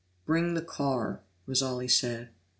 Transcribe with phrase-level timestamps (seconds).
[0.25, 2.29] "Bring the car," was all he said.